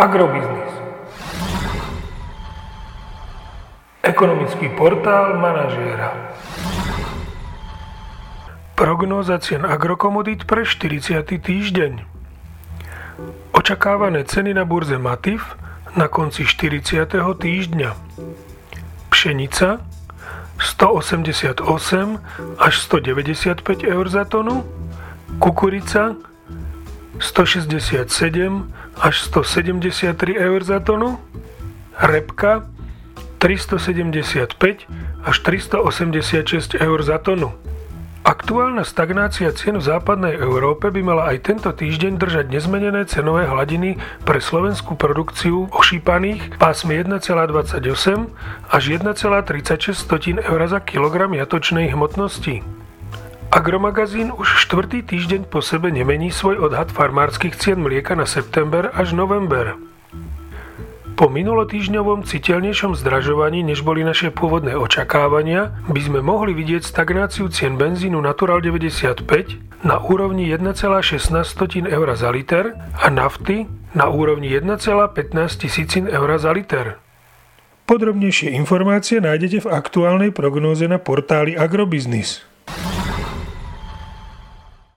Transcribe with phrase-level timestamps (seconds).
[0.00, 0.72] Agrobiznis.
[4.00, 6.16] Ekonomický portál manažéra.
[8.72, 11.20] Prognóza cien agrokomodít pre 40.
[11.20, 12.00] týždeň.
[13.52, 15.60] Očakávané ceny na burze Matif
[15.92, 17.04] na konci 40.
[17.36, 17.92] týždňa.
[19.12, 19.84] Pšenica
[20.56, 21.60] 188
[22.56, 24.64] až 195 eur za tonu,
[25.36, 26.16] kukurica
[27.20, 31.20] 167 až 173 eur za tonu,
[32.00, 32.64] repka
[33.38, 34.88] 375
[35.24, 37.52] až 386 eur za tonu.
[38.20, 43.96] Aktuálna stagnácia cien v západnej Európe by mala aj tento týždeň držať nezmenené cenové hladiny
[44.28, 47.80] pre slovenskú produkciu ošípaných v pásme 1,28
[48.68, 52.60] až 1,36 eur za kilogram jatočnej hmotnosti.
[53.50, 59.10] Agromagazín už štvrtý týždeň po sebe nemení svoj odhad farmárskych cien mlieka na september až
[59.10, 59.74] november.
[61.18, 67.74] Po minulotýžňovom citeľnejšom zdražovaní, než boli naše pôvodné očakávania, by sme mohli vidieť stagnáciu cien
[67.74, 69.26] benzínu Natural 95
[69.82, 73.66] na úrovni 1,16 eur za liter a nafty
[73.98, 75.10] na úrovni 1,15
[75.58, 77.02] tisícin eur za liter.
[77.90, 82.46] Podrobnejšie informácie nájdete v aktuálnej prognóze na portáli Agrobiznis.